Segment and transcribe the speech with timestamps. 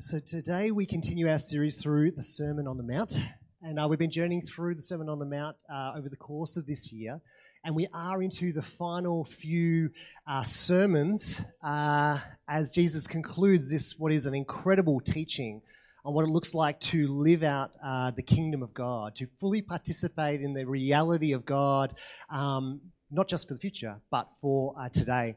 [0.00, 3.20] So today we continue our series through the Sermon on the Mount.
[3.60, 6.56] And uh, we've been journeying through the Sermon on the Mount uh, over the course
[6.56, 7.20] of this year.
[7.66, 9.90] And we are into the final few
[10.26, 12.18] uh, sermons uh,
[12.48, 15.60] as Jesus concludes this, what is an incredible teaching
[16.06, 19.60] on what it looks like to live out uh, the kingdom of God, to fully
[19.60, 21.94] participate in the reality of God,
[22.30, 22.80] um,
[23.10, 25.36] not just for the future, but for uh, today.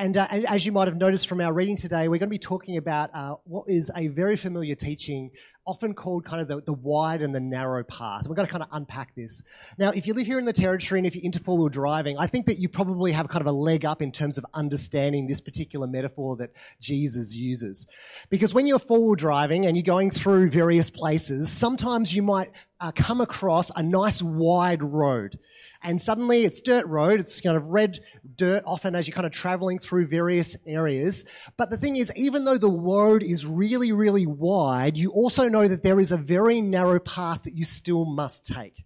[0.00, 2.38] And uh, as you might have noticed from our reading today, we're going to be
[2.38, 5.30] talking about uh, what is a very familiar teaching,
[5.66, 8.26] often called kind of the, the wide and the narrow path.
[8.26, 9.42] We're going to kind of unpack this.
[9.76, 12.16] Now, if you live here in the territory and if you're into four wheel driving,
[12.16, 15.26] I think that you probably have kind of a leg up in terms of understanding
[15.26, 17.86] this particular metaphor that Jesus uses.
[18.30, 22.52] Because when you're four wheel driving and you're going through various places, sometimes you might
[22.80, 25.38] uh, come across a nice wide road
[25.82, 27.20] and suddenly it's dirt road.
[27.20, 28.00] It's kind of red
[28.36, 31.24] dirt often as you're kind of traveling through various areas.
[31.56, 35.66] But the thing is, even though the road is really, really wide, you also know
[35.66, 38.84] that there is a very narrow path that you still must take.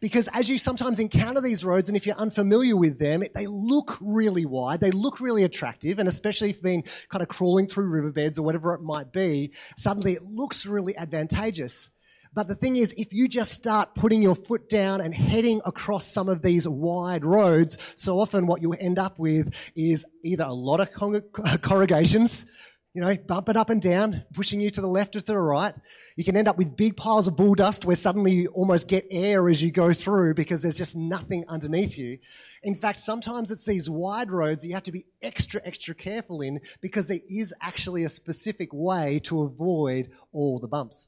[0.00, 3.98] Because as you sometimes encounter these roads, and if you're unfamiliar with them, they look
[4.00, 7.88] really wide, they look really attractive, and especially if you've been kind of crawling through
[7.88, 11.90] riverbeds or whatever it might be, suddenly it looks really advantageous.
[12.34, 16.06] But the thing is, if you just start putting your foot down and heading across
[16.06, 20.52] some of these wide roads, so often what you end up with is either a
[20.52, 20.88] lot of
[21.62, 22.46] corrugations,
[22.92, 25.74] you know, bumping up and down, pushing you to the left or to the right.
[26.16, 29.06] You can end up with big piles of bull dust where suddenly you almost get
[29.12, 32.18] air as you go through because there's just nothing underneath you.
[32.64, 36.60] In fact, sometimes it's these wide roads you have to be extra, extra careful in
[36.80, 41.06] because there is actually a specific way to avoid all the bumps.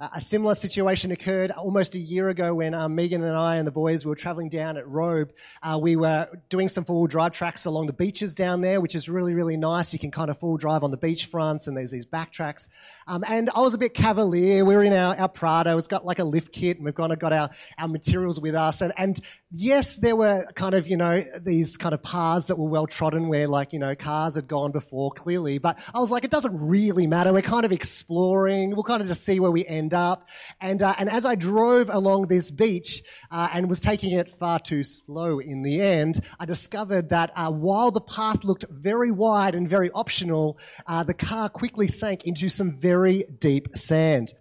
[0.00, 3.70] A similar situation occurred almost a year ago when um, Megan and I and the
[3.70, 5.32] boys were traveling down at Robe.
[5.62, 9.08] Uh, we were doing some four-wheel drive tracks along the beaches down there, which is
[9.08, 9.92] really, really nice.
[9.92, 12.68] You can kind of full drive on the beach fronts and there's these back tracks.
[13.06, 14.64] Um, and I was a bit cavalier.
[14.64, 15.78] We were in our, our Prado.
[15.78, 18.56] It's got like a lift kit and we've kind of got our, our materials with
[18.56, 18.80] us.
[18.80, 19.20] And, and
[19.52, 23.28] yes, there were kind of, you know, these kind of paths that were well trodden
[23.28, 25.58] where like, you know, cars had gone before clearly.
[25.58, 27.32] But I was like, it doesn't really matter.
[27.32, 28.70] We're kind of exploring.
[28.70, 30.26] We'll kind of just see where we end up.
[30.60, 34.58] And, uh, and as I drove along this beach uh, and was taking it far
[34.58, 39.54] too slow in the end, I discovered that uh, while the path looked very wide
[39.54, 44.32] and very optional, uh, the car quickly sank into some very deep sand.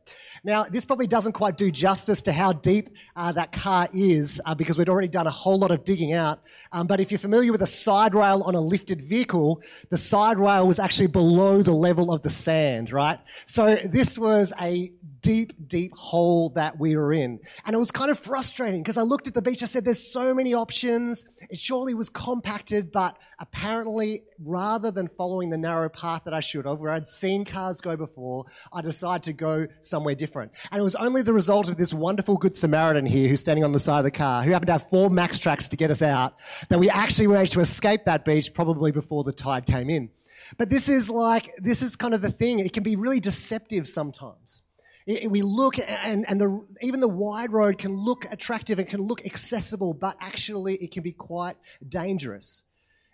[0.46, 4.54] Now, this probably doesn't quite do justice to how deep uh, that car is uh,
[4.54, 6.42] because we'd already done a whole lot of digging out.
[6.74, 10.40] Um, but if you're familiar with a side rail on a lifted vehicle, the side
[10.40, 13.20] rail was actually below the level of the sand, right?
[13.46, 17.40] So this was a deep, deep hole that we were in.
[17.66, 20.12] And it was kind of frustrating because I looked at the beach, I said, there's
[20.12, 21.26] so many options.
[21.50, 26.66] It surely was compacted, but apparently, rather than following the narrow path that I should
[26.66, 30.33] have, where I'd seen cars go before, I decided to go somewhere different.
[30.42, 33.72] And it was only the result of this wonderful Good Samaritan here who's standing on
[33.72, 36.36] the side of the car, who happened to have four MAXTRAX to get us out,
[36.70, 40.10] that we actually managed to escape that beach probably before the tide came in.
[40.58, 42.60] But this is like, this is kind of the thing.
[42.60, 44.62] It can be really deceptive sometimes.
[45.06, 49.02] It, we look and, and the, even the wide road can look attractive and can
[49.02, 51.58] look accessible, but actually it can be quite
[51.88, 52.64] dangerous.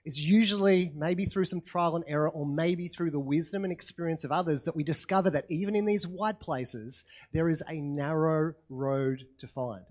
[0.06, 4.24] It's usually maybe through some trial and error or maybe through the wisdom and experience
[4.24, 8.54] of others that we discover that even in these wide places, there is a narrow
[8.70, 9.84] road to find.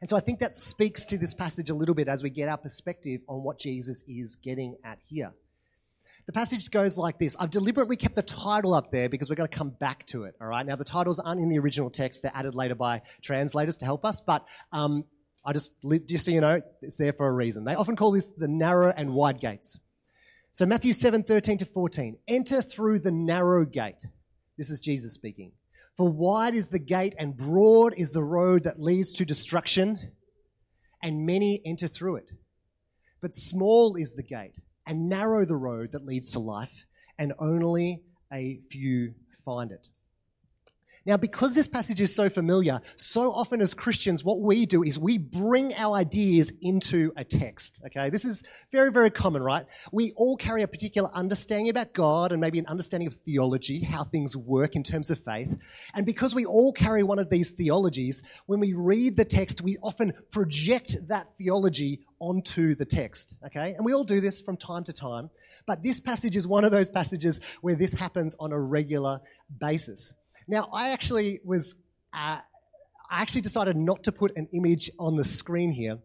[0.00, 2.48] And so I think that speaks to this passage a little bit as we get
[2.48, 5.32] our perspective on what Jesus is getting at here.
[6.26, 7.36] The passage goes like this.
[7.38, 10.36] I've deliberately kept the title up there because we're going to come back to it.
[10.40, 10.64] All right.
[10.64, 14.04] Now the titles aren't in the original text; they're added later by translators to help
[14.04, 14.20] us.
[14.20, 15.04] But um,
[15.44, 15.72] I just
[16.06, 17.64] just so you know, it's there for a reason.
[17.64, 19.78] They often call this the narrow and wide gates.
[20.52, 22.18] So Matthew seven thirteen to fourteen.
[22.28, 24.06] Enter through the narrow gate.
[24.58, 25.52] This is Jesus speaking.
[25.96, 29.98] For wide is the gate and broad is the road that leads to destruction,
[31.02, 32.30] and many enter through it.
[33.20, 36.84] But small is the gate and narrow the road that leads to life,
[37.18, 38.02] and only
[38.32, 39.14] a few
[39.44, 39.88] find it.
[41.06, 44.98] Now, because this passage is so familiar, so often as Christians, what we do is
[44.98, 47.80] we bring our ideas into a text.
[47.86, 49.64] Okay, this is very, very common, right?
[49.92, 54.04] We all carry a particular understanding about God and maybe an understanding of theology, how
[54.04, 55.56] things work in terms of faith.
[55.94, 59.78] And because we all carry one of these theologies, when we read the text, we
[59.82, 63.36] often project that theology onto the text.
[63.46, 65.30] Okay, and we all do this from time to time.
[65.66, 69.20] But this passage is one of those passages where this happens on a regular
[69.58, 70.12] basis.
[70.48, 71.74] Now, I actually was,
[72.12, 72.38] uh,
[73.10, 75.98] I actually decided not to put an image on the screen here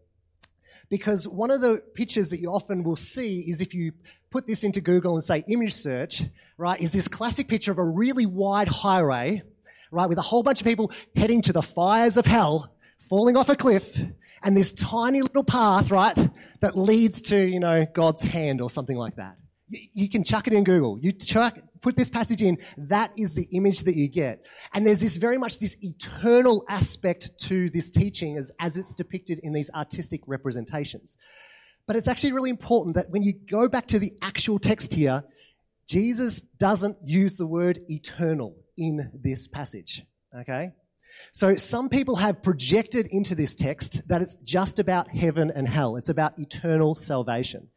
[0.88, 3.92] Because one of the pictures that you often will see is if you
[4.30, 6.22] put this into Google and say image search,
[6.58, 9.42] right, is this classic picture of a really wide highway,
[9.90, 13.48] right, with a whole bunch of people heading to the fires of hell, falling off
[13.48, 14.00] a cliff,
[14.42, 16.16] and this tiny little path, right,
[16.60, 19.36] that leads to, you know, God's hand or something like that.
[19.68, 20.98] You, you can chuck it in Google.
[21.00, 24.44] You chuck, put this passage in, that is the image that you get.
[24.74, 29.40] And there's this very much this eternal aspect to this teaching as, as it's depicted
[29.42, 31.16] in these artistic representations.
[31.86, 35.24] But it's actually really important that when you go back to the actual text here,
[35.88, 40.04] Jesus doesn't use the word eternal in this passage.
[40.36, 40.70] Okay?
[41.32, 45.96] So some people have projected into this text that it's just about heaven and hell.
[45.96, 47.68] It's about eternal salvation.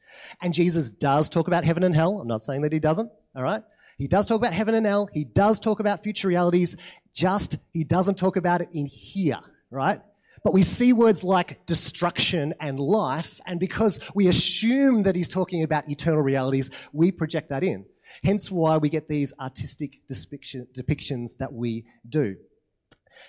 [0.42, 2.20] And Jesus does talk about heaven and hell.
[2.20, 3.64] I'm not saying that he doesn't, all right?
[4.00, 5.10] He does talk about heaven and hell.
[5.14, 6.78] He does talk about future realities.
[7.14, 10.02] Just he doesn't talk about it in here, right?
[10.42, 15.64] But we see words like destruction and life, and because we assume that he's talking
[15.64, 17.86] about eternal realities, we project that in.
[18.24, 22.38] Hence why we get these artistic depictions that we do.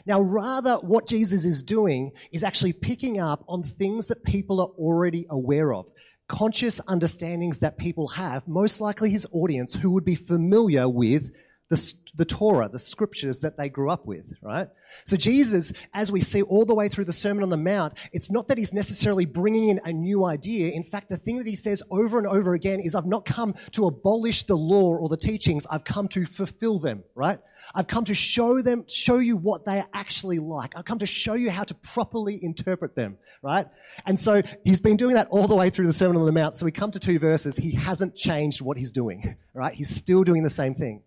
[0.06, 4.70] Now, rather, what Jesus is doing is actually picking up on things that people are
[4.78, 5.86] already aware of
[6.30, 11.32] conscious understandings that people have, most likely his audience who would be familiar with
[11.70, 14.68] the, the Torah, the scriptures that they grew up with, right?
[15.04, 18.28] So Jesus, as we see all the way through the Sermon on the Mount, it's
[18.28, 20.72] not that he's necessarily bringing in a new idea.
[20.72, 23.54] In fact, the thing that he says over and over again is, I've not come
[23.70, 25.64] to abolish the law or the teachings.
[25.70, 27.38] I've come to fulfill them, right?
[27.72, 30.76] I've come to show them, show you what they are actually like.
[30.76, 33.68] I've come to show you how to properly interpret them, right?
[34.06, 36.56] And so he's been doing that all the way through the Sermon on the Mount.
[36.56, 37.54] So we come to two verses.
[37.54, 39.72] He hasn't changed what he's doing, right?
[39.72, 41.02] He's still doing the same thing.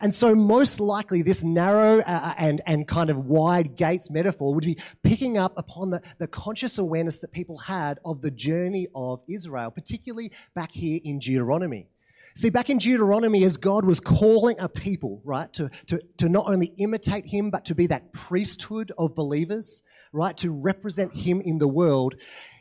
[0.00, 4.54] And so most likely this narrow uh, uh, and, and kind of wide gates metaphor
[4.54, 8.88] would be picking up upon the, the conscious awareness that people had of the journey
[8.94, 11.88] of Israel, particularly back here in Deuteronomy.
[12.34, 16.48] See, back in Deuteronomy, as God was calling a people, right, to, to, to not
[16.48, 19.82] only imitate him, but to be that priesthood of believers,
[20.12, 22.14] right, to represent him in the world,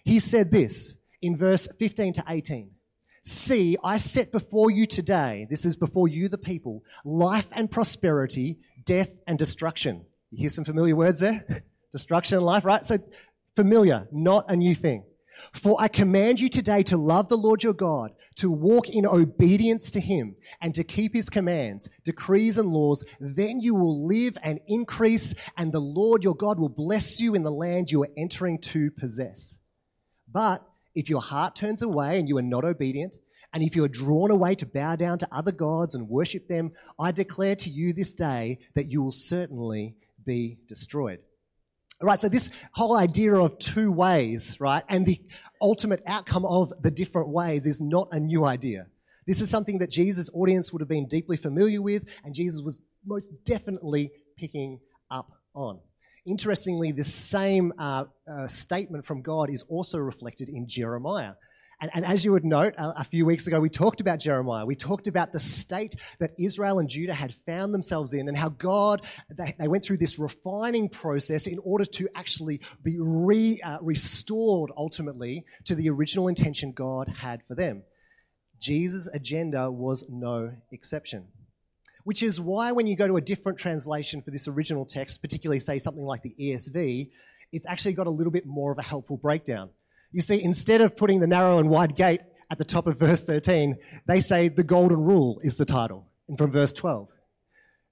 [0.04, 2.72] he said this in verse 15 to 18.
[3.28, 8.60] See, I set before you today, this is before you, the people, life and prosperity,
[8.86, 10.06] death and destruction.
[10.32, 11.66] You hear some familiar words there?
[11.92, 12.86] destruction and life, right?
[12.86, 13.00] So
[13.54, 15.04] familiar, not a new thing.
[15.52, 19.92] For I command you today to love the Lord your God, to walk in obedience
[19.92, 23.04] to him, and to keep his commands, decrees, and laws.
[23.20, 27.42] Then you will live and increase, and the Lord your God will bless you in
[27.42, 29.58] the land you are entering to possess.
[30.32, 30.66] But
[30.98, 33.16] if your heart turns away and you are not obedient,
[33.54, 36.72] and if you are drawn away to bow down to other gods and worship them,
[37.00, 39.96] I declare to you this day that you will certainly
[40.26, 41.20] be destroyed.
[42.02, 45.22] All right, so this whole idea of two ways, right, and the
[45.62, 48.88] ultimate outcome of the different ways is not a new idea.
[49.28, 52.80] This is something that Jesus' audience would have been deeply familiar with, and Jesus was
[53.06, 54.80] most definitely picking
[55.12, 55.80] up on.
[56.28, 61.36] Interestingly, this same uh, uh, statement from God is also reflected in Jeremiah.
[61.80, 64.66] And, and as you would note, a, a, few weeks ago, we talked about Jeremiah.
[64.66, 68.50] We talked about the state that Israel and Judah had found themselves in and how
[68.50, 73.78] God, they, they went through this refining process in order to actually be re, uh,
[73.82, 77.84] restored ultimately to the original intention God had for them.
[78.60, 81.28] Jesus' agenda was no exception
[82.08, 85.60] which is why when you go to a different translation for this original text, particularly
[85.60, 87.10] say something like the ESV,
[87.52, 89.70] it's actually got a little bit more of a helpful breakdown.
[90.14, 93.26] You see, instead of putting the narrow and wide gate at the top of verse
[93.26, 96.08] 13, they say the golden rule is the title.
[96.30, 97.10] And from verse 12,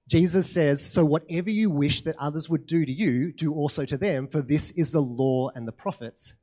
[0.08, 3.98] Jesus says, So whatever you wish that others would do to you, do also to
[3.98, 6.34] them, for this is the law and the prophets.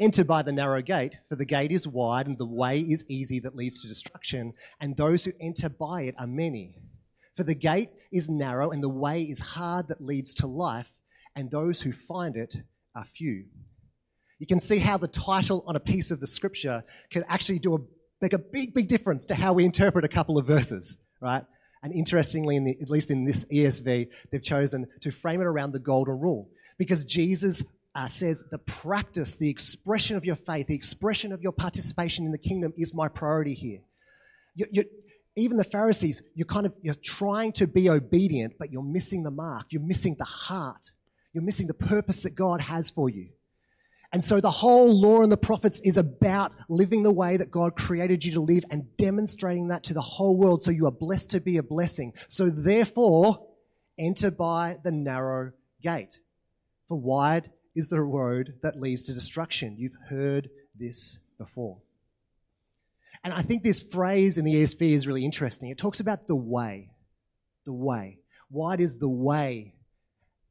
[0.00, 3.38] Enter by the narrow gate, for the gate is wide and the way is easy
[3.38, 6.74] that leads to destruction, and those who enter by it are many.
[7.38, 10.92] For the gate is narrow and the way is hard that leads to life,
[11.36, 12.56] and those who find it
[12.96, 13.44] are few.
[14.40, 17.76] You can see how the title on a piece of the scripture can actually do
[17.76, 17.78] a,
[18.20, 21.44] make a big, big difference to how we interpret a couple of verses, right?
[21.84, 25.78] And interestingly, the, at least in this ESV, they've chosen to frame it around the
[25.78, 27.62] golden rule because Jesus
[27.94, 32.32] uh, says the practice, the expression of your faith, the expression of your participation in
[32.32, 33.82] the kingdom is my priority here.
[34.56, 34.84] You, you,
[35.38, 39.30] even the Pharisees, you're kind of you're trying to be obedient, but you're missing the
[39.30, 39.72] mark.
[39.72, 40.90] You're missing the heart.
[41.32, 43.28] You're missing the purpose that God has for you.
[44.12, 47.76] And so the whole law and the prophets is about living the way that God
[47.76, 51.30] created you to live and demonstrating that to the whole world so you are blessed
[51.30, 52.14] to be a blessing.
[52.26, 53.46] So therefore,
[53.98, 55.52] enter by the narrow
[55.82, 56.18] gate.
[56.88, 59.76] For wide is the road that leads to destruction.
[59.76, 61.78] You've heard this before.
[63.24, 65.70] And I think this phrase in the ESV is really interesting.
[65.70, 66.90] It talks about the way.
[67.64, 68.18] The way.
[68.50, 69.74] Wide is the way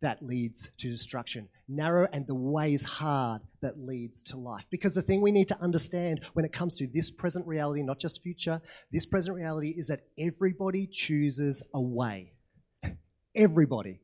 [0.02, 1.50] that leads to destruction.
[1.68, 4.66] Narrow and the way is hard that leads to life.
[4.70, 8.00] Because the thing we need to understand when it comes to this present reality, not
[8.00, 12.34] just future, this present reality is that everybody chooses a way.
[13.36, 14.02] Everybody.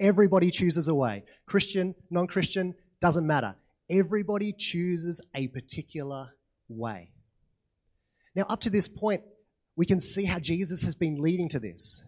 [0.00, 1.24] Everybody chooses a way.
[1.46, 3.54] Christian, non Christian, doesn't matter.
[3.90, 6.28] Everybody chooses a particular
[6.68, 7.10] way.
[8.34, 9.22] Now, up to this point,
[9.76, 12.04] we can see how Jesus has been leading to this.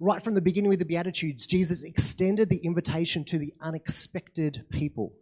[0.00, 5.12] Right from the beginning with the Beatitudes, Jesus extended the invitation to the unexpected people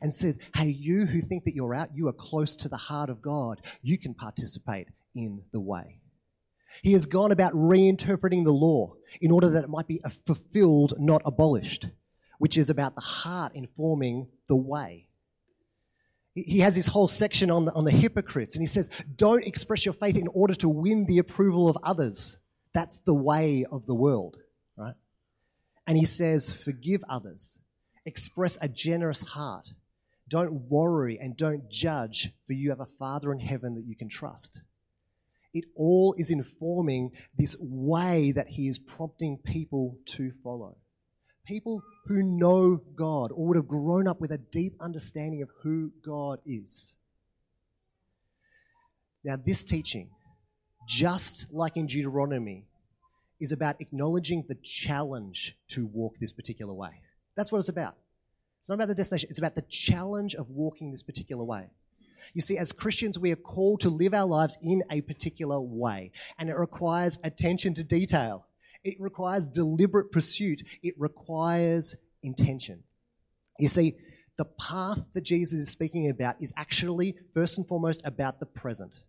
[0.00, 3.10] and said, Hey, you who think that you're out, you are close to the heart
[3.10, 3.60] of God.
[3.82, 5.98] You can participate in the way.
[6.82, 11.22] He has gone about reinterpreting the law in order that it might be fulfilled, not
[11.24, 11.86] abolished,
[12.38, 15.06] which is about the heart informing the way.
[16.34, 19.84] He has this whole section on the, on the hypocrites, and he says, Don't express
[19.84, 22.38] your faith in order to win the approval of others.
[22.72, 24.38] That's the way of the world,
[24.76, 24.94] right?
[25.86, 27.58] And he says, Forgive others,
[28.06, 29.72] express a generous heart.
[30.26, 34.08] Don't worry and don't judge, for you have a Father in heaven that you can
[34.08, 34.62] trust.
[35.52, 40.78] It all is informing this way that he is prompting people to follow.
[41.44, 45.90] People who know God or would have grown up with a deep understanding of who
[46.04, 46.96] God is.
[49.24, 50.10] Now, this teaching,
[50.88, 52.66] just like in Deuteronomy,
[53.40, 57.00] is about acknowledging the challenge to walk this particular way.
[57.36, 57.96] That's what it's about.
[58.60, 61.66] It's not about the destination, it's about the challenge of walking this particular way.
[62.34, 66.12] You see, as Christians, we are called to live our lives in a particular way,
[66.38, 68.46] and it requires attention to detail.
[68.84, 70.62] It requires deliberate pursuit.
[70.82, 72.82] It requires intention.
[73.58, 73.96] You see,
[74.38, 79.02] the path that Jesus is speaking about is actually, first and foremost, about the present.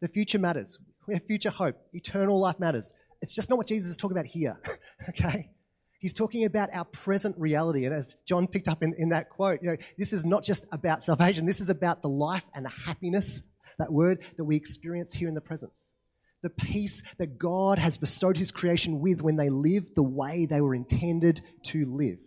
[0.00, 0.78] The future matters.
[1.06, 1.76] We have future hope.
[1.92, 2.92] Eternal life matters.
[3.20, 4.58] It's just not what Jesus is talking about here,
[5.08, 5.50] okay?
[5.98, 7.84] He's talking about our present reality.
[7.84, 10.66] And as John picked up in, in that quote, you know, this is not just
[10.70, 13.42] about salvation, this is about the life and the happiness,
[13.78, 15.90] that word, that we experience here in the presence.
[16.42, 20.60] The peace that God has bestowed his creation with when they live the way they
[20.60, 22.18] were intended to live.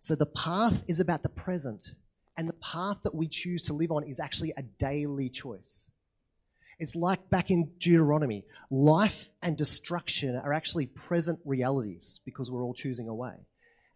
[0.00, 1.92] So the path is about the present,
[2.36, 5.90] and the path that we choose to live on is actually a daily choice.
[6.78, 12.74] It's like back in Deuteronomy life and destruction are actually present realities because we're all
[12.74, 13.34] choosing a way.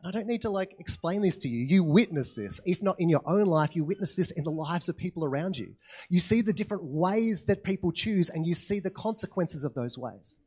[0.05, 1.65] I don't need to like explain this to you.
[1.65, 2.61] You witness this.
[2.67, 5.57] If not in your own life, you witness this in the lives of people around
[5.57, 5.75] you.
[6.09, 9.97] You see the different ways that people choose and you see the consequences of those
[9.97, 10.41] ways.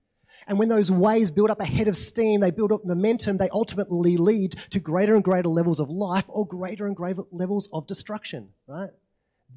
[0.47, 3.49] And when those ways build up a head of steam, they build up momentum, they
[3.49, 7.87] ultimately lead to greater and greater levels of life or greater and greater levels of
[7.87, 8.89] destruction, right?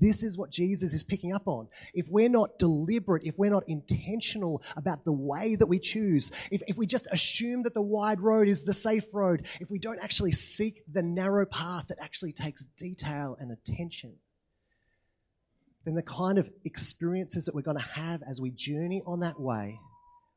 [0.01, 1.69] This is what Jesus is picking up on.
[1.93, 6.63] If we're not deliberate, if we're not intentional about the way that we choose, if,
[6.67, 9.99] if we just assume that the wide road is the safe road, if we don't
[9.99, 14.15] actually seek the narrow path that actually takes detail and attention,
[15.85, 19.41] then the kind of experiences that we're going to have as we journey on that
[19.41, 19.79] way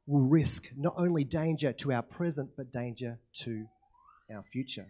[0.08, 3.65] will risk not only danger to our present, but danger to
[4.34, 4.88] our future.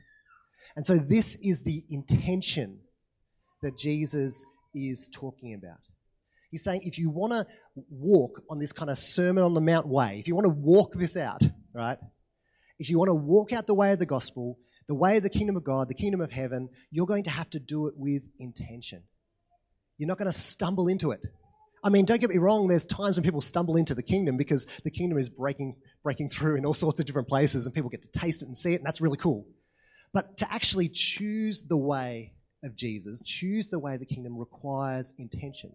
[0.75, 2.79] And so, this is the intention
[3.61, 5.79] that Jesus is talking about.
[6.49, 7.45] He's saying if you want to
[7.89, 10.93] walk on this kind of Sermon on the Mount way, if you want to walk
[10.93, 11.41] this out,
[11.73, 11.97] right?
[12.77, 15.29] If you want to walk out the way of the gospel, the way of the
[15.29, 18.23] kingdom of God, the kingdom of heaven, you're going to have to do it with
[18.39, 19.03] intention.
[19.97, 21.25] You're not going to stumble into it.
[21.83, 24.67] I mean, don't get me wrong, there's times when people stumble into the kingdom because
[24.83, 28.01] the kingdom is breaking, breaking through in all sorts of different places and people get
[28.01, 29.45] to taste it and see it, and that's really cool.
[30.13, 35.13] But to actually choose the way of Jesus, choose the way of the kingdom requires
[35.17, 35.71] intention.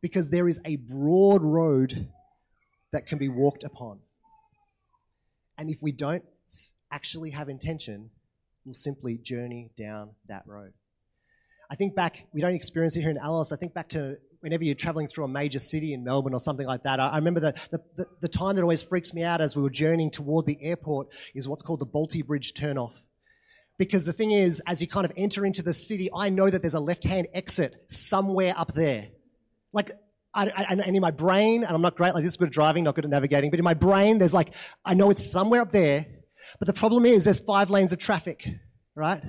[0.00, 2.08] Because there is a broad road
[2.92, 3.98] that can be walked upon.
[5.58, 6.24] And if we don't
[6.92, 8.10] actually have intention,
[8.64, 10.72] we'll simply journey down that road.
[11.70, 13.52] I think back, we don't experience it here in Alice.
[13.52, 16.66] I think back to whenever you're traveling through a major city in Melbourne or something
[16.66, 17.00] like that.
[17.00, 20.10] I, remember the, the, the, time that always freaks me out as we were journeying
[20.10, 22.92] toward the airport is what's called the Bolte Bridge turnoff.
[23.78, 26.62] Because the thing is, as you kind of enter into the city, I know that
[26.62, 29.08] there's a left hand exit somewhere up there.
[29.72, 29.90] Like,
[30.32, 32.94] I, and in my brain, and I'm not great, like this good at driving, not
[32.94, 34.52] good at navigating, but in my brain, there's like,
[34.84, 36.06] I know it's somewhere up there.
[36.58, 38.46] But the problem is, there's five lanes of traffic,
[38.94, 39.22] right?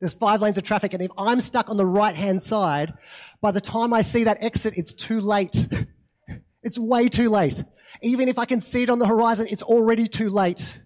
[0.00, 2.94] There's five lanes of traffic, and if I'm stuck on the right hand side,
[3.40, 5.68] by the time I see that exit, it's too late.
[6.62, 7.62] it's way too late.
[8.02, 10.80] Even if I can see it on the horizon, it's already too late.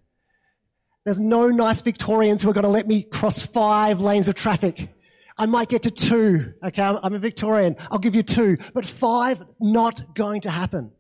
[1.05, 4.91] There's no nice Victorians who are going to let me cross five lanes of traffic.
[5.39, 6.53] I might get to two.
[6.63, 7.77] Okay, I'm a Victorian.
[7.91, 8.59] I'll give you two.
[8.75, 10.93] But five, not going to happen.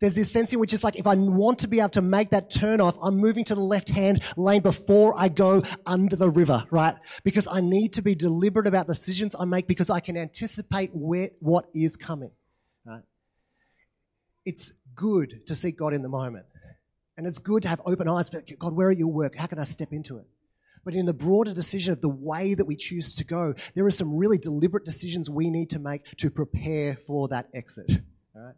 [0.00, 2.30] There's this sense in which it's like if I want to be able to make
[2.30, 6.30] that turn off, I'm moving to the left hand lane before I go under the
[6.30, 6.94] river, right?
[7.24, 11.30] Because I need to be deliberate about decisions I make because I can anticipate where,
[11.40, 12.32] what is coming,
[12.84, 13.02] right?
[14.44, 16.46] It's good to seek God in the moment.
[17.16, 19.36] And it's good to have open eyes, but God, where are your work?
[19.36, 20.26] How can I step into it?
[20.84, 23.90] But in the broader decision of the way that we choose to go, there are
[23.90, 28.00] some really deliberate decisions we need to make to prepare for that exit.
[28.34, 28.54] All right?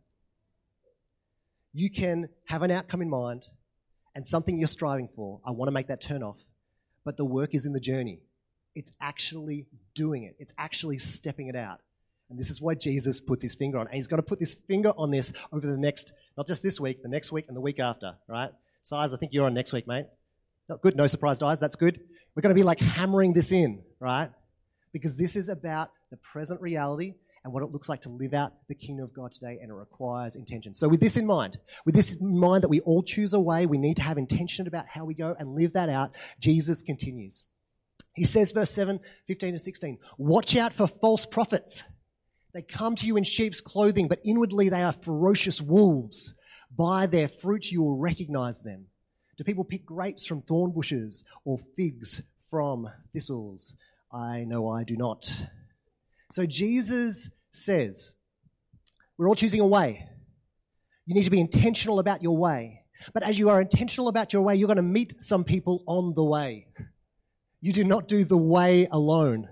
[1.73, 3.45] You can have an outcome in mind
[4.15, 5.41] and something you're striving for.
[5.47, 6.39] I want to make that turn off.
[7.05, 8.21] But the work is in the journey.
[8.75, 10.37] It's actually doing it.
[10.39, 11.81] It's actually stepping it out.
[12.29, 13.87] And this is why Jesus puts his finger on.
[13.87, 16.81] And he's going to put this finger on this over the next, not just this
[16.81, 18.51] week, the next week and the week after, right?
[18.83, 20.07] Size, I think you're on next week, mate.
[20.69, 20.97] Not good.
[20.97, 21.61] No surprised eyes.
[21.61, 22.01] That's good.
[22.35, 24.31] We're going to be like hammering this in, right?
[24.93, 27.15] Because this is about the present reality
[27.45, 29.75] and what it looks like to live out the kingdom of God today, and it
[29.75, 30.75] requires intention.
[30.75, 33.67] So, with this in mind, with this in mind that we all choose a way,
[33.67, 37.45] we need to have intention about how we go and live that out, Jesus continues.
[38.15, 41.85] He says, verse 7, 15 to 16, watch out for false prophets
[42.57, 46.33] they come to you in sheep's clothing, but inwardly they are ferocious wolves.
[46.75, 48.87] By their fruit you will recognize them.
[49.37, 53.77] Do people pick grapes from thorn bushes or figs from thistles?
[54.11, 55.31] I know I do not.
[56.31, 58.15] So Jesus says,
[59.19, 60.09] we're all choosing a way.
[61.05, 62.85] You need to be intentional about your way.
[63.13, 66.15] But as you are intentional about your way, you're going to meet some people on
[66.15, 66.69] the way.
[67.61, 69.47] You do not do the way alone.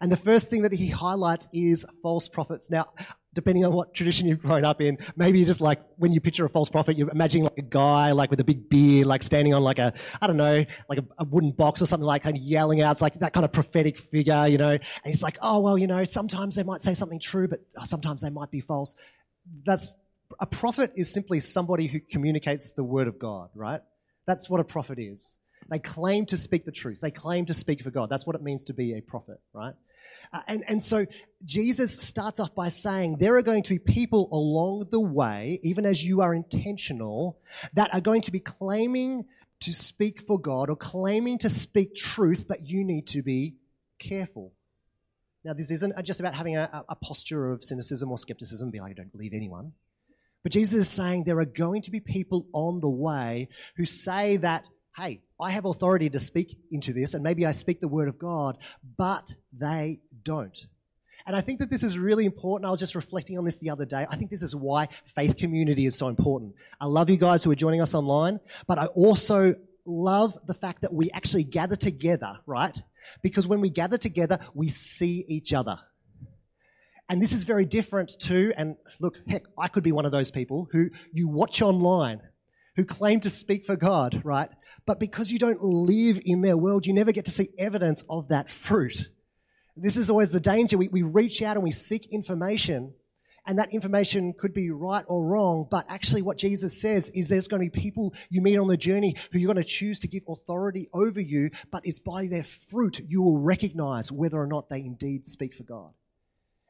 [0.00, 2.70] And the first thing that he highlights is false prophets.
[2.70, 2.88] Now,
[3.34, 6.44] depending on what tradition you've grown up in, maybe you just like when you picture
[6.44, 9.54] a false prophet, you're imagining like a guy like with a big beard, like standing
[9.54, 12.36] on like a, I don't know, like a, a wooden box or something like kind
[12.36, 12.92] of yelling out.
[12.92, 15.86] It's like that kind of prophetic figure, you know, and he's like, oh, well, you
[15.86, 18.96] know, sometimes they might say something true, but uh, sometimes they might be false.
[19.64, 19.94] That's,
[20.40, 23.80] a prophet is simply somebody who communicates the word of God, right?
[24.26, 25.38] That's what a prophet is.
[25.68, 26.98] They claim to speak the truth.
[27.00, 28.08] They claim to speak for God.
[28.08, 29.74] That's what it means to be a prophet, right?
[30.32, 31.06] Uh, and, and so
[31.44, 35.86] Jesus starts off by saying there are going to be people along the way, even
[35.86, 37.38] as you are intentional,
[37.74, 39.24] that are going to be claiming
[39.60, 43.56] to speak for God or claiming to speak truth, but you need to be
[43.98, 44.52] careful.
[45.44, 48.90] Now, this isn't just about having a, a posture of cynicism or skepticism, be like,
[48.90, 49.72] I don't believe anyone.
[50.42, 54.36] But Jesus is saying there are going to be people on the way who say
[54.38, 58.08] that hey, I have authority to speak into this, and maybe I speak the word
[58.08, 58.56] of God,
[58.96, 60.66] but they don't.
[61.26, 62.68] And I think that this is really important.
[62.68, 64.06] I was just reflecting on this the other day.
[64.08, 66.54] I think this is why faith community is so important.
[66.80, 70.82] I love you guys who are joining us online, but I also love the fact
[70.82, 72.80] that we actually gather together, right?
[73.22, 75.78] Because when we gather together, we see each other.
[77.08, 80.30] And this is very different to, and look, heck, I could be one of those
[80.30, 82.20] people who you watch online,
[82.76, 84.50] who claim to speak for God, right?
[84.86, 88.28] But because you don't live in their world, you never get to see evidence of
[88.28, 89.08] that fruit.
[89.76, 90.78] This is always the danger.
[90.78, 92.94] We, we reach out and we seek information,
[93.44, 95.66] and that information could be right or wrong.
[95.70, 98.76] But actually, what Jesus says is there's going to be people you meet on the
[98.76, 102.44] journey who you're going to choose to give authority over you, but it's by their
[102.44, 105.92] fruit you will recognize whether or not they indeed speak for God.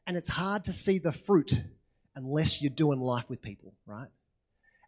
[0.07, 1.61] And it's hard to see the fruit
[2.16, 4.09] unless you're doing life with people, right?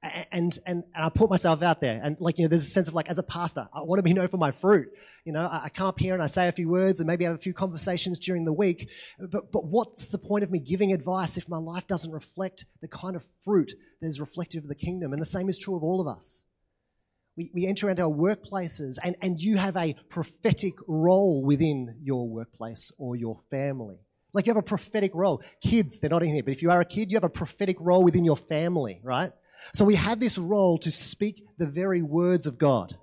[0.02, 2.00] And, and, and I put myself out there.
[2.02, 4.02] And like, you know, there's a sense of like, as a pastor, I want to
[4.02, 4.88] be known for my fruit.
[5.24, 7.24] You know, I, I come up here and I say a few words and maybe
[7.24, 8.88] have a few conversations during the week.
[9.18, 12.88] But, but what's the point of me giving advice if my life doesn't reflect the
[12.88, 15.12] kind of fruit that is reflective of the kingdom?
[15.12, 16.44] And the same is true of all of us.
[17.37, 22.28] We, we enter into our workplaces and, and you have a prophetic role within your
[22.28, 23.98] workplace or your family.
[24.32, 25.42] Like you have a prophetic role.
[25.62, 27.76] Kids, they're not in here, but if you are a kid, you have a prophetic
[27.80, 29.32] role within your family, right?
[29.73, 32.97] So we have this role to speak the very words of God.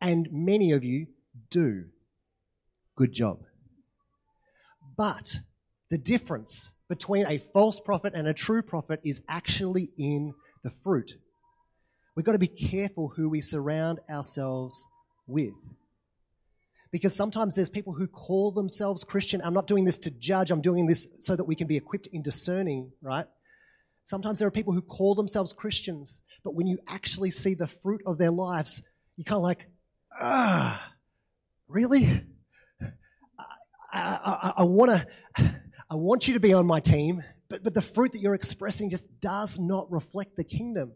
[0.00, 1.06] And many of you
[1.50, 1.84] do.
[2.96, 3.40] Good job.
[4.96, 5.40] But
[5.90, 11.16] the difference between a false prophet and a true prophet is actually in the fruit.
[12.14, 14.86] We've got to be careful who we surround ourselves
[15.26, 15.54] with.
[16.90, 19.40] Because sometimes there's people who call themselves Christian.
[19.42, 22.08] I'm not doing this to judge, I'm doing this so that we can be equipped
[22.08, 23.26] in discerning, right?
[24.04, 28.02] Sometimes there are people who call themselves Christians, but when you actually see the fruit
[28.06, 28.82] of their lives,
[29.16, 29.68] you're kind of like,
[30.20, 30.92] ah,
[31.68, 32.22] really?
[32.80, 32.88] I,
[33.92, 35.06] I, I want to,
[35.90, 38.90] I want you to be on my team, but, but the fruit that you're expressing
[38.90, 40.92] just does not reflect the kingdom.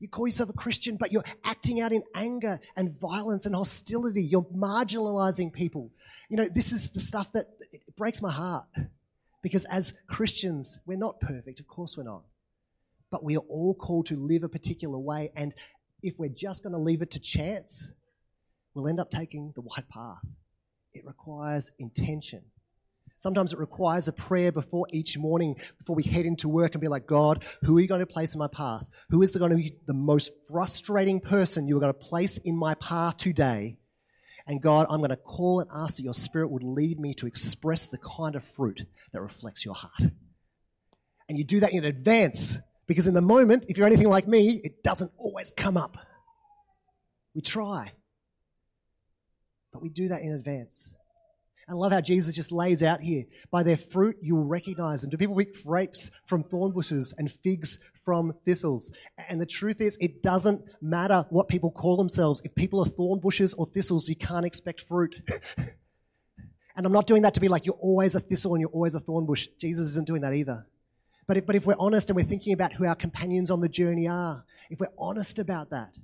[0.00, 4.22] You call yourself a Christian, but you're acting out in anger and violence and hostility.
[4.22, 5.90] You're marginalizing people.
[6.28, 7.46] You know, this is the stuff that
[7.96, 8.64] breaks my heart.
[9.42, 11.60] Because as Christians, we're not perfect.
[11.60, 12.22] Of course we're not.
[13.10, 15.32] But we are all called to live a particular way.
[15.34, 15.54] And
[16.02, 17.90] if we're just going to leave it to chance,
[18.74, 20.24] we'll end up taking the white path.
[20.92, 22.42] It requires intention.
[23.20, 26.88] Sometimes it requires a prayer before each morning, before we head into work and be
[26.88, 28.84] like, God, who are you going to place in my path?
[29.10, 32.56] Who is going to be the most frustrating person you are going to place in
[32.56, 33.76] my path today?
[34.46, 37.26] And God, I'm going to call and ask that your spirit would lead me to
[37.26, 40.10] express the kind of fruit that reflects your heart.
[41.28, 42.58] And you do that in advance
[42.90, 45.96] because in the moment, if you're anything like me, it doesn't always come up.
[47.36, 47.92] We try,
[49.72, 50.92] but we do that in advance.
[51.68, 55.02] And I love how Jesus just lays out here by their fruit you will recognize
[55.02, 55.10] them.
[55.10, 58.90] Do people pick grapes from thorn bushes and figs from thistles?
[59.28, 62.42] And the truth is, it doesn't matter what people call themselves.
[62.44, 65.14] If people are thorn bushes or thistles, you can't expect fruit.
[66.76, 68.94] and I'm not doing that to be like you're always a thistle and you're always
[68.94, 69.46] a thorn bush.
[69.60, 70.66] Jesus isn't doing that either.
[71.30, 73.68] But if, but if we're honest and we're thinking about who our companions on the
[73.68, 75.94] journey are, if we're honest about that,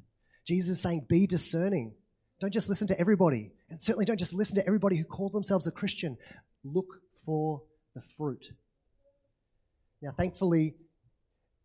[0.46, 1.94] Jesus is saying, be discerning.
[2.40, 3.50] Don't just listen to everybody.
[3.68, 6.16] And certainly don't just listen to everybody who calls themselves a Christian.
[6.62, 7.60] Look for
[7.96, 8.52] the fruit.
[10.00, 10.76] Now, thankfully,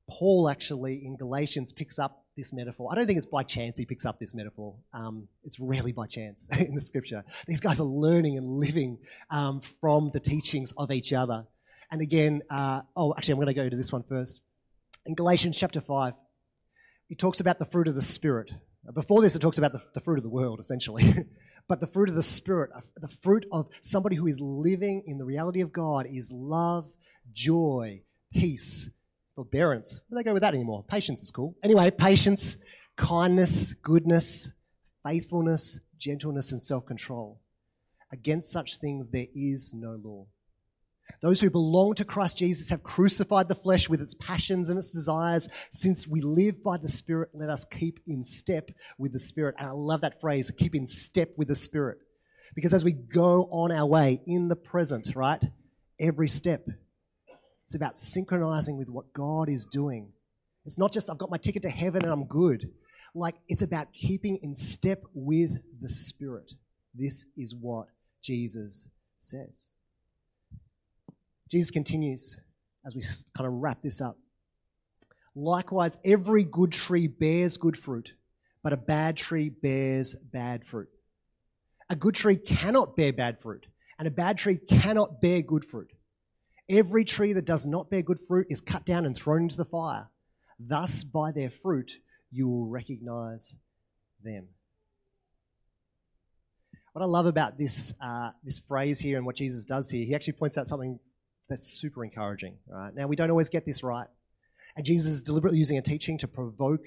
[0.09, 2.89] Paul actually in Galatians picks up this metaphor.
[2.91, 4.73] I don't think it's by chance he picks up this metaphor.
[4.91, 7.23] Um, it's rarely by chance in the scripture.
[7.45, 8.97] These guys are learning and living
[9.29, 11.45] um, from the teachings of each other.
[11.91, 14.41] And again, uh, oh, actually, I'm going to go to this one first.
[15.05, 16.13] In Galatians chapter 5,
[17.09, 18.49] he talks about the fruit of the Spirit.
[18.93, 21.13] Before this, it talks about the, the fruit of the world, essentially.
[21.67, 25.17] but the fruit of the Spirit, uh, the fruit of somebody who is living in
[25.17, 26.89] the reality of God, is love,
[27.33, 28.01] joy,
[28.31, 28.89] peace,
[29.35, 29.99] forbearance.
[30.07, 30.85] Where do they go with that anymore?
[30.87, 31.55] Patience is cool.
[31.61, 32.55] Anyway, patience,
[32.95, 34.51] kindness, goodness,
[35.05, 37.41] faithfulness, gentleness, and self control.
[38.13, 40.25] Against such things there is no law.
[41.21, 44.91] Those who belong to Christ Jesus have crucified the flesh with its passions and its
[44.91, 45.49] desires.
[45.71, 49.55] Since we live by the Spirit, let us keep in step with the Spirit.
[49.57, 51.99] And I love that phrase, keep in step with the Spirit.
[52.55, 55.43] Because as we go on our way in the present, right,
[55.99, 56.65] every step,
[57.65, 60.11] it's about synchronizing with what God is doing.
[60.65, 62.71] It's not just, I've got my ticket to heaven and I'm good.
[63.15, 66.53] Like, it's about keeping in step with the Spirit.
[66.93, 67.87] This is what
[68.21, 69.69] Jesus says.
[71.51, 72.39] Jesus continues
[72.85, 73.03] as we
[73.35, 74.17] kind of wrap this up.
[75.35, 78.13] Likewise, every good tree bears good fruit,
[78.63, 80.87] but a bad tree bears bad fruit.
[81.89, 83.67] A good tree cannot bear bad fruit,
[83.99, 85.91] and a bad tree cannot bear good fruit.
[86.69, 89.65] Every tree that does not bear good fruit is cut down and thrown into the
[89.65, 90.07] fire.
[90.57, 91.99] Thus, by their fruit,
[92.31, 93.55] you will recognize
[94.23, 94.47] them.
[96.93, 100.15] What I love about this, uh, this phrase here and what Jesus does here, he
[100.15, 100.99] actually points out something
[101.49, 102.57] that's super encouraging.
[102.67, 102.93] Right?
[102.93, 104.07] Now, we don't always get this right.
[104.75, 106.85] And Jesus is deliberately using a teaching to provoke,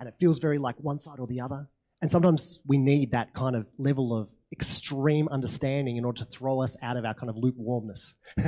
[0.00, 1.68] and it feels very like one side or the other.
[2.00, 6.62] And sometimes we need that kind of level of extreme understanding in order to throw
[6.62, 8.14] us out of our kind of lukewarmness,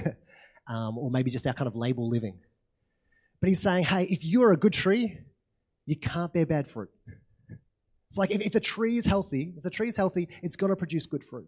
[0.68, 2.38] um, or maybe just our kind of label living.
[3.40, 5.18] But he's saying, hey, if you're a good tree,
[5.86, 6.90] you can't bear bad fruit.
[8.08, 10.70] It's like if, if the tree is healthy, if the tree is healthy, it's going
[10.70, 11.46] to produce good fruit.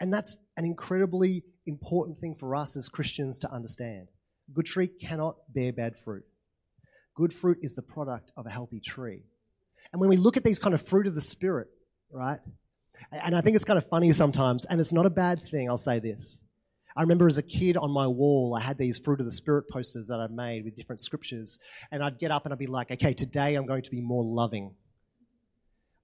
[0.00, 4.08] And that's an incredibly important thing for us as Christians to understand.
[4.52, 6.24] Good tree cannot bear bad fruit.
[7.14, 9.22] Good fruit is the product of a healthy tree.
[9.92, 11.68] And when we look at these kind of fruit of the Spirit,
[12.10, 12.40] right?
[13.10, 15.78] And I think it's kind of funny sometimes, and it's not a bad thing, I'll
[15.78, 16.40] say this.
[16.96, 19.68] I remember as a kid on my wall, I had these fruit of the Spirit
[19.68, 21.58] posters that I'd made with different scriptures.
[21.90, 24.24] And I'd get up and I'd be like, okay, today I'm going to be more
[24.24, 24.74] loving.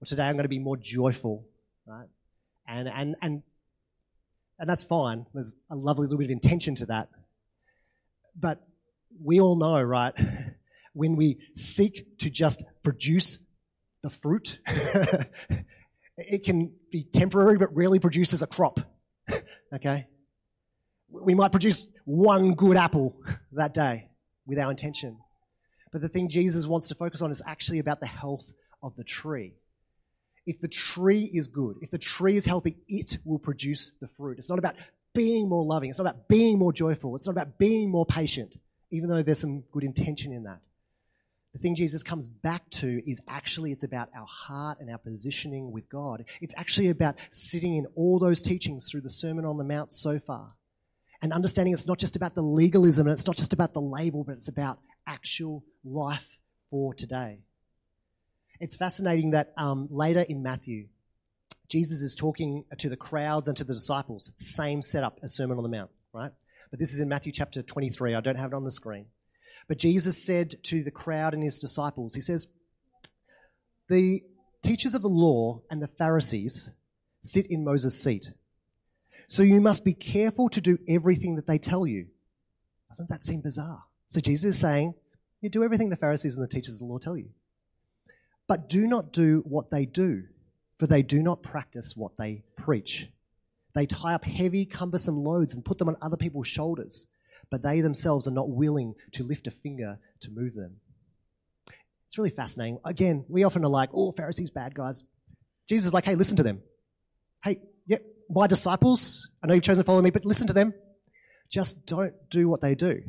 [0.01, 1.45] Or today I'm going to be more joyful,
[1.87, 2.07] right?
[2.67, 3.43] And, and, and
[4.59, 5.25] and that's fine.
[5.33, 7.09] There's a lovely little bit of intention to that.
[8.35, 8.65] But
[9.21, 10.13] we all know, right,
[10.93, 13.39] when we seek to just produce
[14.01, 14.59] the fruit,
[16.17, 18.79] it can be temporary but rarely produces a crop.
[19.73, 20.07] okay?
[21.09, 23.15] We might produce one good apple
[23.53, 24.09] that day
[24.45, 25.17] with our intention.
[25.91, 29.03] But the thing Jesus wants to focus on is actually about the health of the
[29.03, 29.53] tree
[30.45, 34.37] if the tree is good, if the tree is healthy, it will produce the fruit.
[34.37, 34.75] It's not about
[35.13, 35.89] being more loving.
[35.89, 37.15] It's not about being more joyful.
[37.15, 38.57] It's not about being more patient,
[38.91, 40.59] even though there's some good intention in that.
[41.53, 45.71] The thing Jesus comes back to is actually it's about our heart and our positioning
[45.71, 46.25] with God.
[46.41, 50.17] It's actually about sitting in all those teachings through the Sermon on the Mount so
[50.17, 50.53] far
[51.23, 54.25] and understanding it's not just about the legalism and it's not just about the label,
[54.25, 56.37] but it's about actual life
[56.69, 57.39] for today.
[58.63, 60.87] It's fascinating that um, later in Matthew,
[61.67, 65.63] Jesus is talking to the crowds and to the disciples, same setup as Sermon on
[65.63, 66.31] the Mount, right?
[66.71, 68.15] But this is in Matthew chapter 23.
[68.15, 69.07] I don't have it on the screen.
[69.67, 72.47] But Jesus said to the crowd and his disciples, He says,
[73.89, 74.21] The
[74.61, 76.71] teachers of the law and the Pharisees
[77.21, 78.31] sit in Moses' seat.
[79.27, 82.07] So you must be careful to do everything that they tell you.
[82.89, 83.83] Doesn't that seem bizarre?
[84.07, 84.93] So Jesus is saying,
[85.41, 87.27] You do everything the Pharisees and the teachers of the law tell you.
[88.47, 90.23] But do not do what they do,
[90.77, 93.07] for they do not practice what they preach.
[93.73, 97.07] They tie up heavy, cumbersome loads and put them on other people's shoulders,
[97.49, 100.77] but they themselves are not willing to lift a finger to move them.
[102.07, 102.77] It's really fascinating.
[102.85, 105.03] Again, we often are like, oh, Pharisees, bad guys.
[105.67, 106.61] Jesus is like, hey, listen to them.
[107.43, 107.97] Hey, yeah,
[108.29, 110.73] my disciples, I know you've chosen to follow me, but listen to them.
[111.49, 113.01] Just don't do what they do.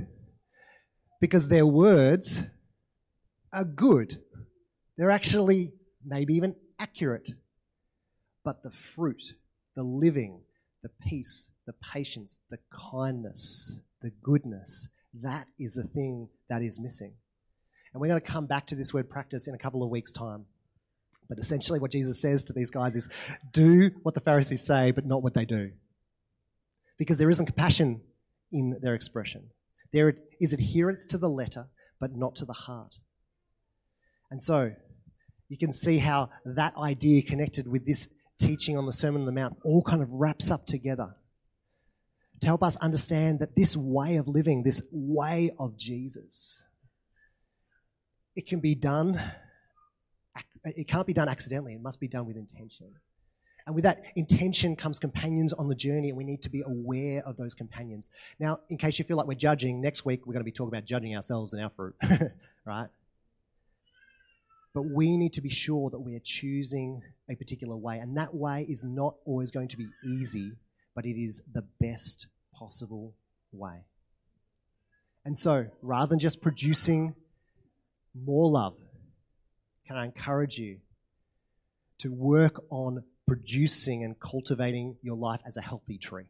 [1.20, 2.44] Because their words
[3.53, 4.23] are good.
[4.97, 5.73] They're actually
[6.05, 7.31] maybe even accurate.
[8.45, 9.35] But the fruit,
[9.75, 10.41] the living,
[10.83, 14.89] the peace, the patience, the kindness, the goodness,
[15.23, 17.13] that is the thing that is missing.
[17.93, 20.13] And we're going to come back to this word practice in a couple of weeks'
[20.13, 20.45] time.
[21.29, 23.09] But essentially, what Jesus says to these guys is
[23.53, 25.71] do what the Pharisees say, but not what they do.
[26.99, 28.03] Because there isn't compassion
[28.53, 29.45] in their expression.
[29.93, 31.67] There is adherence to the letter,
[32.01, 32.99] but not to the heart.
[34.31, 34.73] And so,
[35.49, 39.33] you can see how that idea connected with this teaching on the Sermon on the
[39.33, 41.15] Mount all kind of wraps up together
[42.41, 46.65] to help us understand that this way of living, this way of Jesus,
[48.35, 49.21] it can be done,
[50.65, 52.89] it can't be done accidentally, it must be done with intention.
[53.67, 57.23] And with that intention comes companions on the journey, and we need to be aware
[57.25, 58.11] of those companions.
[58.39, 60.69] Now, in case you feel like we're judging, next week we're going to be talking
[60.69, 61.95] about judging ourselves and our fruit,
[62.67, 62.89] right?
[64.75, 67.99] But we need to be sure that we are choosing a particular way.
[67.99, 70.53] And that way is not always going to be easy,
[70.97, 73.15] but it is the best possible
[73.53, 73.85] way.
[75.25, 77.15] And so, rather than just producing
[78.15, 78.77] more love,
[79.87, 80.79] can I encourage you
[81.99, 86.25] to work on producing and cultivating your life as a healthy tree?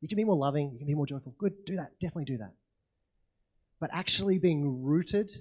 [0.00, 1.34] You can be more loving, you can be more joyful.
[1.38, 2.52] Good, do that, definitely do that.
[3.80, 5.32] But actually being rooted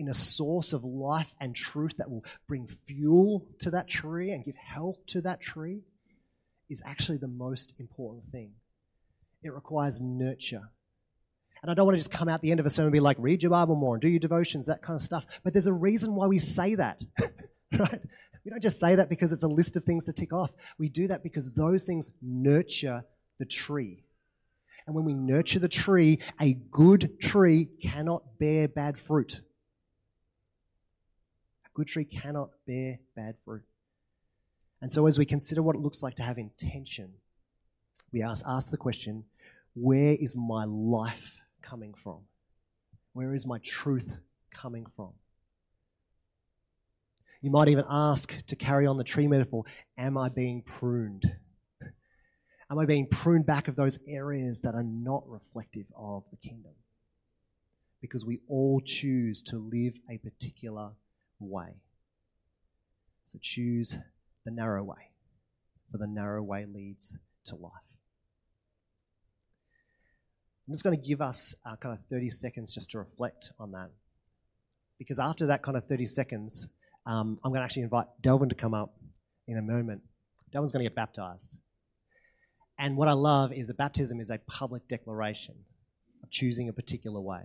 [0.00, 4.42] in a source of life and truth that will bring fuel to that tree and
[4.42, 5.82] give health to that tree
[6.70, 8.52] is actually the most important thing.
[9.42, 10.62] It requires nurture.
[11.62, 13.00] And I don't want to just come out the end of a sermon and be
[13.00, 15.26] like, read your Bible more and do your devotions, that kind of stuff.
[15.44, 17.02] But there's a reason why we say that,
[17.78, 18.00] right?
[18.42, 20.50] We don't just say that because it's a list of things to tick off.
[20.78, 23.04] We do that because those things nurture
[23.38, 24.02] the tree.
[24.86, 29.42] And when we nurture the tree, a good tree cannot bear bad fruit
[31.74, 33.62] good tree cannot bear bad fruit.
[34.80, 37.12] And so, as we consider what it looks like to have intention,
[38.12, 39.24] we ask, ask the question
[39.74, 42.20] where is my life coming from?
[43.12, 44.18] Where is my truth
[44.52, 45.12] coming from?
[47.40, 49.64] You might even ask to carry on the tree metaphor
[49.96, 51.30] Am I being pruned?
[52.70, 56.72] Am I being pruned back of those areas that are not reflective of the kingdom?
[58.00, 60.90] Because we all choose to live a particular
[61.40, 61.80] way.
[63.24, 63.98] So choose
[64.44, 65.10] the narrow way,
[65.90, 67.72] for the narrow way leads to life.
[70.66, 73.72] I'm just going to give us uh, kind of 30 seconds just to reflect on
[73.72, 73.90] that.
[74.98, 76.68] Because after that kind of 30 seconds,
[77.06, 78.94] um, I'm going to actually invite Delvin to come up
[79.48, 80.02] in a moment.
[80.52, 81.56] Delvin's going to get baptized.
[82.78, 85.54] And what I love is that baptism is a public declaration
[86.22, 87.42] of choosing a particular way.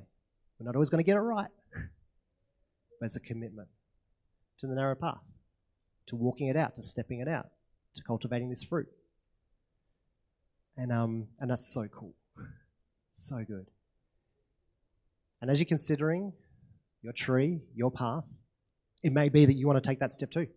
[0.60, 1.50] We're not always going to get it right,
[3.00, 3.68] but it's a commitment
[4.60, 5.22] to the narrow path,
[6.08, 7.48] to walking it out, to stepping it out,
[7.96, 8.88] to cultivating this fruit.
[10.78, 12.14] And, um, and that's so cool.
[13.14, 13.68] So good.
[15.42, 16.34] And as you're considering
[17.02, 18.24] your tree, your path,
[19.04, 20.42] it may be that you want to take that step too.
[20.42, 20.48] If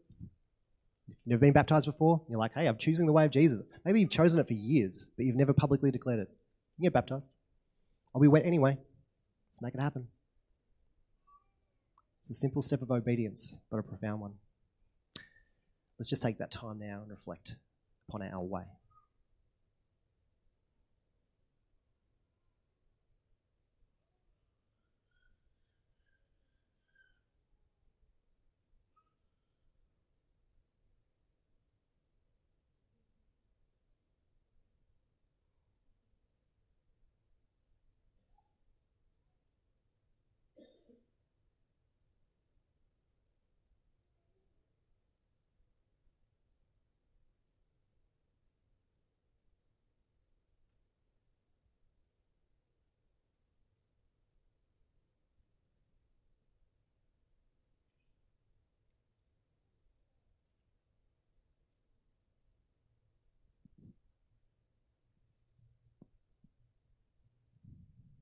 [1.08, 3.62] you've never been baptized before, you're like, hey, I'm choosing the way of Jesus.
[3.84, 6.28] Maybe you've chosen it for years, but you've never publicly declared it.
[6.78, 7.30] You get baptized.
[8.14, 8.76] I'll be wet anyway.
[9.50, 10.08] Let's make it happen.
[12.28, 14.34] It's a simple step of obedience, but a profound one.
[15.98, 17.56] Let's just take that time now and reflect
[18.06, 18.64] upon our way.